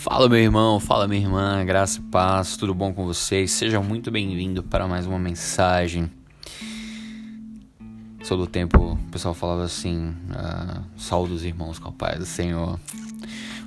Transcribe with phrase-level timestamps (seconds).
[0.00, 3.50] Fala meu irmão, fala minha irmã, graça e paz, tudo bom com vocês?
[3.50, 6.10] Seja muito bem-vindo para mais uma mensagem.
[8.22, 12.24] Sou do tempo, o pessoal falava assim, uh, salve os irmãos com a paz do
[12.24, 12.80] Senhor.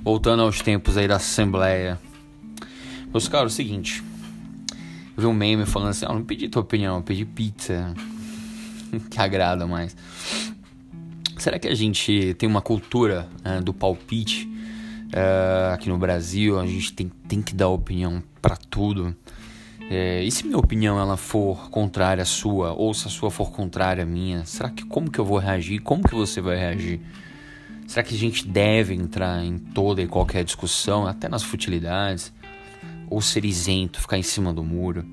[0.02, 2.00] Voltando aos tempos aí da Assembleia.
[3.12, 4.02] Meus caros, é o seguinte,
[5.16, 7.94] eu vi um meme falando assim, oh, não pedi tua opinião, eu pedi pizza,
[9.08, 9.96] que agrada mais.
[11.38, 14.52] Será que a gente tem uma cultura uh, do palpite?
[15.14, 19.14] Uh, aqui no Brasil, a gente tem, tem que dar opinião para tudo.
[19.88, 23.52] É, e se minha opinião ela for contrária à sua, ou se a sua for
[23.52, 25.80] contrária à minha, será que como que eu vou reagir?
[25.80, 27.00] Como que você vai reagir?
[27.86, 32.32] Será que a gente deve entrar em toda e qualquer discussão, até nas futilidades?
[33.08, 35.04] Ou ser isento, ficar em cima do muro?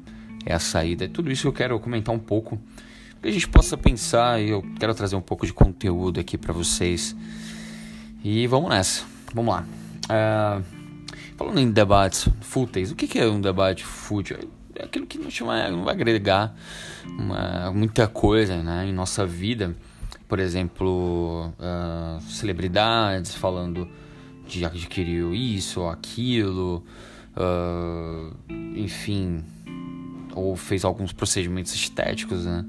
[0.45, 1.05] É a saída.
[1.05, 2.57] É tudo isso que eu quero comentar um pouco.
[3.21, 6.53] Que a gente possa pensar e eu quero trazer um pouco de conteúdo aqui para
[6.53, 7.15] vocês.
[8.23, 9.03] E vamos nessa.
[9.33, 9.65] Vamos lá.
[10.05, 10.63] Uh,
[11.37, 14.37] falando em debates fúteis, o que, que é um debate fútil?
[14.75, 16.55] É aquilo que não, chama, não vai agregar
[17.05, 19.75] uma, muita coisa né, em nossa vida.
[20.27, 23.87] Por exemplo, uh, celebridades falando
[24.47, 26.83] de adquiriu isso ou aquilo,
[27.35, 28.35] uh,
[28.75, 29.43] enfim,
[30.33, 32.65] ou fez alguns procedimentos estéticos, né?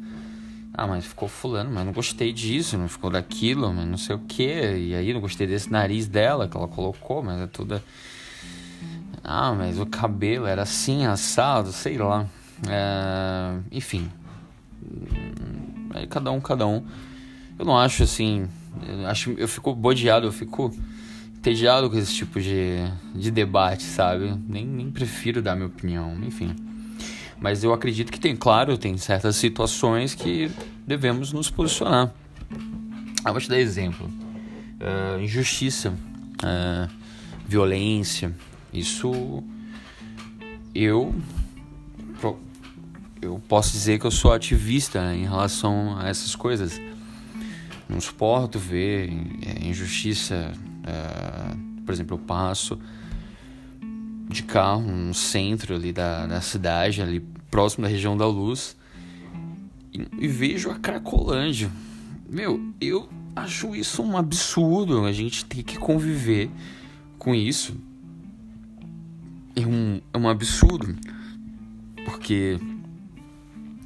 [0.75, 4.19] Ah, mas ficou fulano, mas não gostei disso, não ficou daquilo, mas não sei o
[4.21, 4.43] que.
[4.43, 7.83] E aí não gostei desse nariz dela que ela colocou, mas é tudo.
[9.23, 12.27] Ah, mas o cabelo era assim, assado, sei lá.
[12.69, 13.59] É...
[13.71, 14.11] Enfim.
[15.95, 16.83] Aí cada um, cada um.
[17.59, 18.49] Eu não acho assim.
[18.87, 20.75] Eu, acho, eu fico bodeado, eu fico
[21.37, 22.79] entediado com esse tipo de,
[23.15, 24.35] de debate, sabe?
[24.49, 26.57] Nem, nem prefiro dar minha opinião, enfim.
[27.43, 30.49] Mas eu acredito que tem, claro, tem certas situações que
[30.87, 32.13] devemos nos posicionar.
[33.25, 34.07] Ah, vou te dar exemplo.
[34.07, 36.89] Uh, injustiça, uh,
[37.45, 38.33] violência,
[38.73, 39.43] isso
[40.73, 41.13] eu
[43.21, 46.81] eu posso dizer que eu sou ativista em relação a essas coisas.
[47.89, 49.13] Não suporto ver
[49.43, 50.53] é, injustiça.
[50.81, 52.79] Uh, por exemplo, eu passo
[54.29, 58.77] de carro no centro ali da, da cidade, ali próximo da região da luz,
[59.93, 61.71] e, e vejo a Cracolândia.
[62.29, 65.05] Meu, eu acho isso um absurdo.
[65.05, 66.51] A gente tem que conviver
[67.19, 67.77] com isso.
[69.55, 70.97] É um, é um absurdo.
[72.07, 72.59] Porque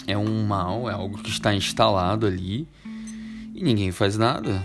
[0.06, 2.68] é um mal, é algo que está instalado ali
[3.52, 4.64] e ninguém faz nada.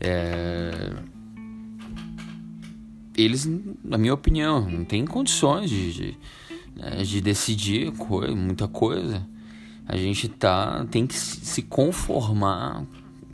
[0.00, 0.96] É
[3.22, 3.48] eles,
[3.84, 6.18] na minha opinião, não têm condições de, de,
[6.80, 9.26] né, de decidir coisa, muita coisa.
[9.86, 12.84] A gente tá, tem que se conformar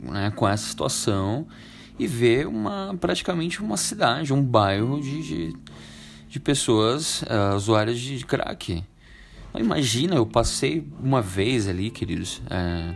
[0.01, 1.47] né, com essa situação
[1.97, 5.55] e ver uma, praticamente uma cidade, um bairro de, de,
[6.29, 8.83] de pessoas uh, usuárias de crack.
[9.49, 12.41] Então, imagina, eu passei uma vez ali, queridos.
[12.45, 12.95] Uh,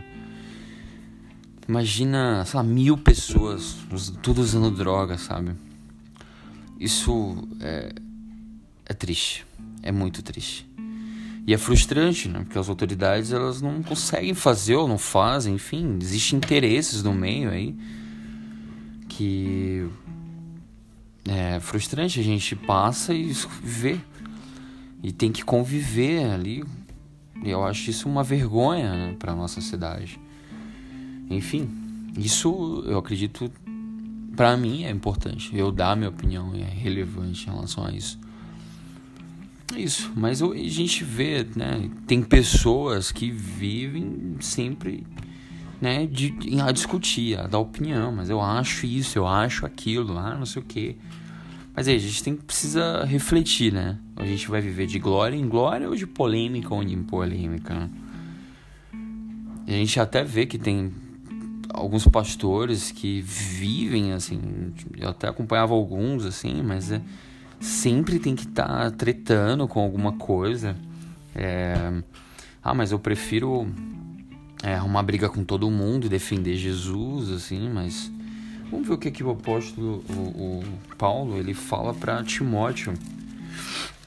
[1.68, 3.76] imagina, sei lá, mil pessoas,
[4.22, 5.52] tudo usando droga, sabe?
[6.78, 7.92] Isso é,
[8.86, 9.46] é triste,
[9.82, 10.68] é muito triste.
[11.46, 12.40] E é frustrante, né?
[12.40, 17.50] Porque as autoridades elas não conseguem fazer ou não fazem, enfim, existem interesses no meio
[17.50, 17.76] aí
[19.08, 19.86] que
[21.28, 22.20] é frustrante.
[22.20, 23.32] A gente passa e
[23.62, 23.98] vê
[25.02, 26.64] e tem que conviver ali.
[27.42, 30.18] E eu acho isso uma vergonha né, para nossa cidade.
[31.28, 31.68] Enfim,
[32.16, 33.50] isso eu acredito
[34.36, 35.54] para mim é importante.
[35.56, 38.18] Eu dar minha opinião é relevante em relação a isso.
[39.76, 41.90] Isso, mas a gente vê, né?
[42.06, 45.06] Tem pessoas que vivem sempre,
[45.80, 46.06] né?
[46.06, 50.46] De, a discutir, a dar opinião, mas eu acho isso, eu acho aquilo, ah, não
[50.46, 50.96] sei o quê.
[51.74, 53.98] Mas aí, a gente tem, precisa refletir, né?
[54.16, 57.90] A gente vai viver de glória em glória ou de polêmica em polêmica, né?
[59.66, 60.92] A gente até vê que tem
[61.72, 67.00] alguns pastores que vivem assim, eu até acompanhava alguns assim, mas é,
[67.62, 70.76] sempre tem que estar tá tretando com alguma coisa.
[71.34, 72.02] É,
[72.62, 73.66] ah, mas eu prefiro
[74.62, 78.10] é, arrumar briga com todo mundo e defender Jesus, assim, mas
[78.70, 80.64] vamos ver o que, que o apóstolo, o, o
[80.98, 82.94] Paulo, ele fala para Timóteo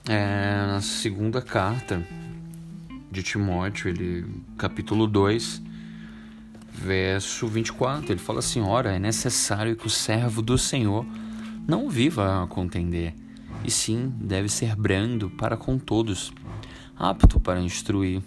[0.08, 2.06] é, na segunda carta
[3.10, 4.26] de Timóteo, ele,
[4.58, 5.62] capítulo 2,
[6.74, 11.06] verso 24, ele fala assim: Ora, é necessário que o servo do Senhor
[11.66, 13.16] não viva a contender,
[13.66, 16.32] e sim deve ser brando para com todos,
[16.96, 18.22] apto para instruir,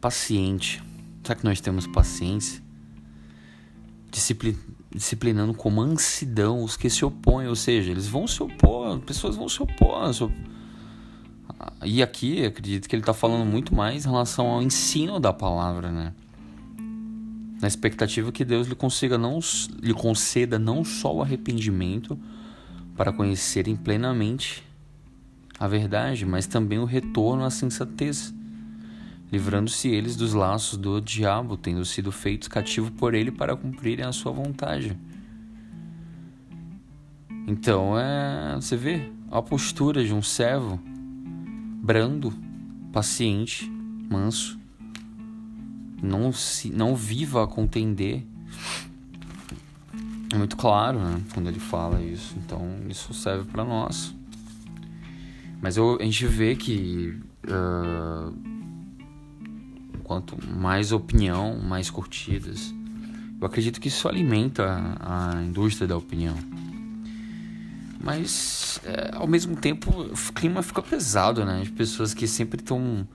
[0.00, 0.82] paciente.
[1.22, 2.62] Será que nós temos paciência?
[4.10, 4.58] Disciplina,
[4.94, 9.48] disciplinando com mansidão os que se opõem, ou seja, eles vão se opor, pessoas vão
[9.48, 10.12] se opor.
[11.84, 15.90] E aqui, acredito que ele está falando muito mais em relação ao ensino da palavra,
[15.90, 16.14] né?
[17.60, 19.40] Na expectativa que Deus lhe consiga não
[19.82, 22.18] lhe conceda não só o arrependimento
[22.98, 24.62] para conhecerem plenamente
[25.58, 28.34] a verdade, mas também o retorno à sensatez
[29.30, 34.12] livrando-se eles dos laços do diabo, tendo sido feitos cativos por ele para cumprirem a
[34.12, 34.98] sua vontade.
[37.46, 40.80] Então é, você vê a postura de um servo
[41.82, 42.32] brando,
[42.92, 43.70] paciente,
[44.10, 44.58] manso.
[46.02, 48.24] Não se não viva a contender.
[50.32, 52.34] É muito claro, né, quando ele fala isso.
[52.44, 54.14] Então isso serve para nós.
[55.60, 58.32] Mas eu, a gente vê que uh,
[60.04, 62.74] quanto mais opinião, mais curtidas.
[63.40, 66.36] Eu acredito que isso alimenta a indústria da opinião.
[68.00, 71.60] Mas, é, ao mesmo tempo, o clima fica pesado, né?
[71.62, 73.06] De pessoas que sempre estão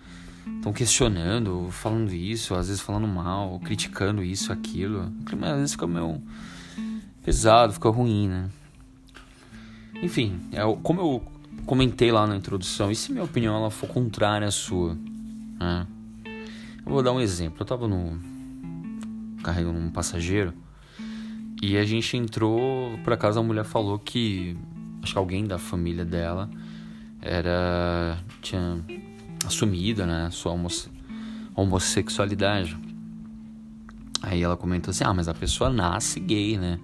[0.58, 5.12] estão questionando, falando isso, às vezes falando mal, criticando isso, aquilo.
[5.22, 6.22] O clima às vezes fica meio
[7.24, 8.50] pesado, fica ruim, né?
[10.02, 11.24] Enfim, é, como eu
[11.66, 14.98] comentei lá na introdução, e se minha opinião ela for contrária à sua?
[15.60, 15.88] Né?
[16.86, 17.58] Eu vou dar um exemplo.
[17.62, 18.20] Eu tava no.
[19.42, 20.54] carregando um passageiro.
[21.62, 22.98] E a gente entrou.
[23.04, 24.58] Por acaso a mulher falou que.
[25.02, 26.50] Acho que alguém da família dela
[27.22, 28.18] era.
[28.42, 28.84] tinha
[29.46, 30.30] assumido, né?
[30.32, 30.92] Sua homosse
[31.56, 32.78] homossexualidade.
[34.22, 36.80] Aí ela comentou assim: ah, mas a pessoa nasce gay, né?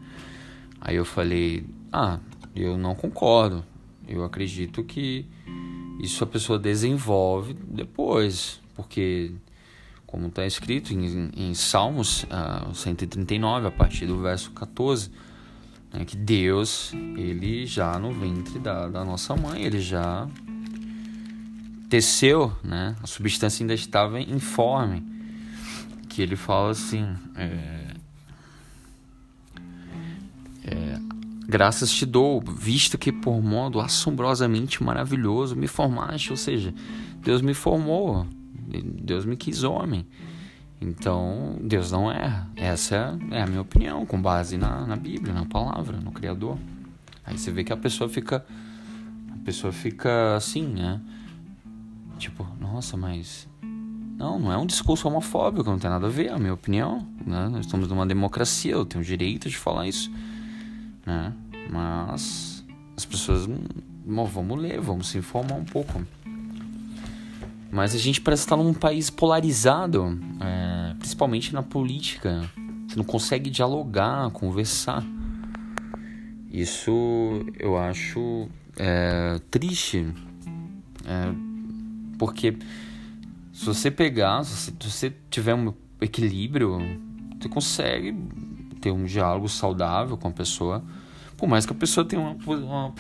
[0.81, 2.20] Aí eu falei: ah,
[2.56, 3.64] eu não concordo.
[4.08, 5.26] Eu acredito que
[6.00, 9.31] isso a pessoa desenvolve depois, porque
[10.08, 12.28] como está escrito em, em Salmos uh,
[12.70, 15.12] ah, 139, a partir do verso 14,
[15.94, 20.28] né, que Deus, ele já no ventre da, da nossa mãe, ele já
[21.90, 22.96] teceu, né?
[23.04, 25.04] A substância ainda estava informe.
[26.08, 27.06] Que ele fala assim:
[27.36, 27.88] é,
[31.50, 36.30] Graças te dou, visto que por modo assombrosamente maravilhoso me formaste.
[36.30, 36.72] Ou seja,
[37.24, 38.28] Deus me formou,
[39.01, 40.06] Deus me quis homem.
[40.80, 42.48] Então, Deus não erra.
[42.56, 46.56] Essa é a minha opinião, com base na, na Bíblia, na palavra, no Criador.
[47.25, 48.45] Aí você vê que a pessoa fica.
[49.31, 51.02] A pessoa fica assim, né?
[52.19, 53.50] Tipo, nossa, mas.
[54.19, 57.07] Não, não é um discurso homofóbico, não tem nada a ver, é a minha opinião.
[57.25, 57.50] Né?
[57.50, 60.12] Nós estamos numa democracia, eu tenho o direito de falar isso.
[61.09, 61.33] Né?
[61.71, 62.63] Mas
[62.95, 63.47] as pessoas.
[63.47, 66.03] Bom, vamos ler, vamos se informar um pouco.
[67.71, 72.50] Mas a gente parece estar num país polarizado, é, principalmente na política.
[72.88, 75.03] Você não consegue dialogar, conversar.
[76.51, 76.91] Isso
[77.57, 78.47] eu acho
[78.77, 80.07] é, triste.
[81.06, 81.33] É,
[82.17, 82.57] porque
[83.51, 86.79] se você pegar, se você tiver um equilíbrio,
[87.39, 88.15] você consegue
[88.80, 90.84] ter um diálogo saudável com a pessoa.
[91.38, 92.94] Por mais que a pessoa tenha uma, uma,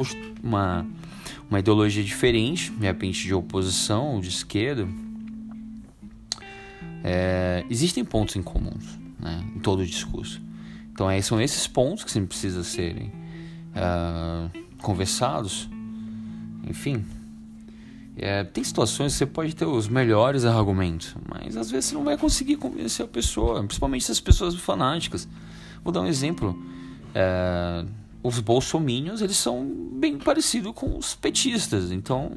[0.43, 0.85] uma
[1.49, 4.87] uma ideologia diferente, de repente de oposição ou de esquerda,
[7.03, 10.41] é, existem pontos em comuns né, em todo o discurso.
[10.91, 13.11] Então é, são esses pontos que sempre precisam serem
[13.75, 14.49] uh,
[14.81, 15.69] conversados.
[16.67, 17.05] Enfim,
[18.17, 22.03] é, tem situações que você pode ter os melhores argumentos, mas às vezes você não
[22.03, 25.27] vai conseguir convencer a pessoa, principalmente essas pessoas fanáticas.
[25.89, 26.55] Vou dar um exemplo.
[27.15, 27.83] É,
[28.21, 32.31] os bolsominions eles são bem parecidos com os petistas, então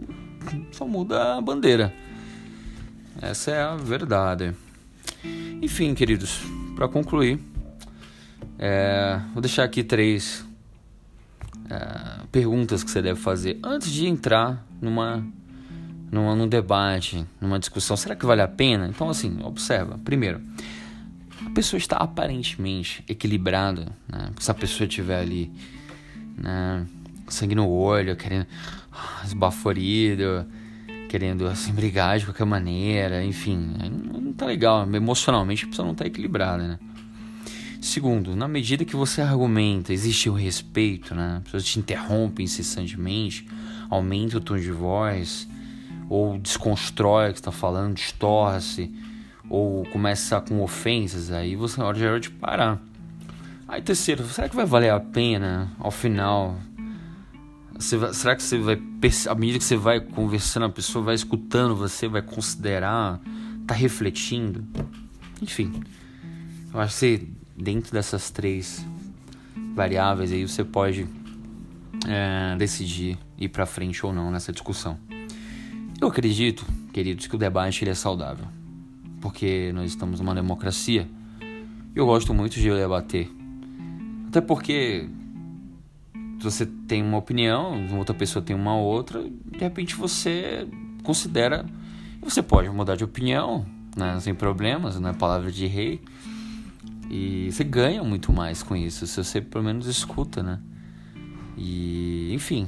[0.72, 1.92] só muda a bandeira.
[3.20, 4.54] Essa é a verdade.
[5.60, 6.40] Enfim, queridos,
[6.74, 7.38] para concluir,
[8.58, 10.42] é, vou deixar aqui três
[11.68, 15.22] é, perguntas que você deve fazer antes de entrar numa,
[16.10, 17.98] numa num debate, numa discussão.
[17.98, 18.88] Será que vale a pena?
[18.88, 20.00] Então, assim, observa.
[20.02, 20.40] Primeiro,
[21.46, 24.30] a pessoa está aparentemente equilibrada, né?
[24.38, 25.50] Se a pessoa estiver ali,
[26.36, 26.86] né,
[27.28, 28.46] sangue no olho, querendo
[28.92, 30.46] ah, esbaforido,
[31.08, 33.74] querendo assim brigar de qualquer maneira, enfim,
[34.12, 36.78] não tá legal, emocionalmente a pessoa não tá equilibrada, né?
[37.82, 41.38] Segundo, na medida que você argumenta, existe o respeito, né?
[41.38, 43.46] As pessoas te interrompem incessantemente,
[43.90, 45.48] aumenta o tom de voz,
[46.08, 48.90] ou desconstrói o que está falando, distorce,
[49.52, 52.80] ou começa com ofensas, aí você na hora de parar.
[53.68, 56.56] Aí terceiro, será que vai valer a pena ao final?
[57.98, 58.80] Vai, será que você vai
[59.28, 63.20] à medida que você vai conversando, a pessoa vai escutando você, vai considerar,
[63.66, 64.64] tá refletindo?
[65.42, 65.82] Enfim,
[66.72, 68.82] eu acho que dentro dessas três
[69.74, 71.06] variáveis, aí você pode
[72.08, 74.98] é, decidir ir para frente ou não nessa discussão.
[76.00, 78.46] Eu acredito, queridos, que o debate ele é saudável,
[79.22, 81.08] porque nós estamos numa democracia.
[81.94, 83.30] Eu gosto muito de debater,
[84.28, 85.08] até porque
[86.40, 90.66] você tem uma opinião, outra pessoa tem uma outra, de repente você
[91.02, 91.64] considera,
[92.20, 93.64] você pode mudar de opinião,
[93.96, 96.00] né, sem problemas, não é palavra de rei.
[97.10, 100.58] E você ganha muito mais com isso, se você pelo menos escuta, né?
[101.58, 102.66] E, enfim,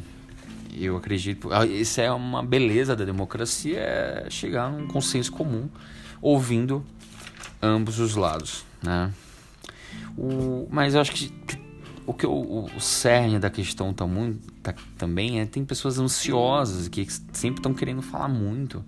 [0.79, 1.49] eu acredito.
[1.65, 5.69] Isso é uma beleza da democracia, é chegar num consenso comum,
[6.21, 6.85] ouvindo
[7.61, 9.13] ambos os lados, né?
[10.17, 11.33] O, mas eu acho que
[12.07, 16.89] o que o, o cerne da questão tá muito, tá, também é tem pessoas ansiosas
[16.89, 18.85] que sempre estão querendo falar muito,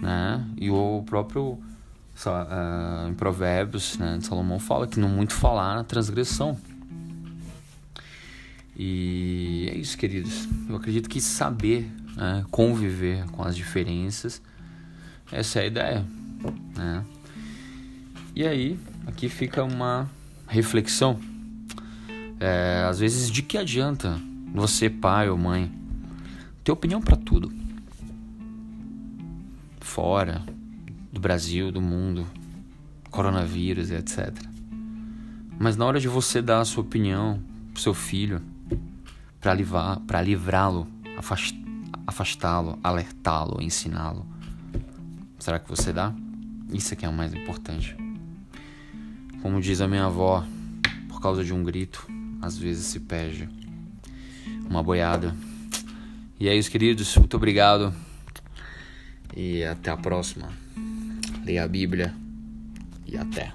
[0.00, 0.44] né?
[0.56, 1.58] E o próprio
[2.26, 6.58] uh, em Provérbios, né, Salomão fala que não muito falar na transgressão.
[8.76, 10.48] E é isso, queridos.
[10.68, 14.42] Eu acredito que saber né, conviver com as diferenças,
[15.30, 16.04] essa é a ideia.
[16.76, 17.04] Né?
[18.34, 20.08] E aí, aqui fica uma
[20.46, 21.18] reflexão.
[22.40, 24.20] É, às vezes, de que adianta
[24.52, 25.72] você, pai ou mãe,
[26.62, 27.52] ter opinião para tudo?
[29.80, 30.42] Fora
[31.12, 32.26] do Brasil, do mundo,
[33.10, 34.32] coronavírus e etc.
[35.58, 37.40] Mas na hora de você dar a sua opinião
[37.72, 38.42] pro seu filho,
[39.40, 40.88] para livrar, para livrá-lo,
[42.06, 44.26] afastá-lo, alertá-lo, ensiná-lo,
[45.38, 46.12] será que você dá?
[46.72, 47.96] Isso que é o mais importante.
[49.42, 50.46] Como diz a minha avó,
[51.08, 52.06] por causa de um grito,
[52.40, 53.48] às vezes se perde
[54.68, 55.34] uma boiada.
[56.38, 57.16] E é isso, queridos.
[57.16, 57.94] Muito obrigado.
[59.36, 60.48] E até a próxima
[61.44, 62.14] leia a Bíblia
[63.06, 63.52] e até.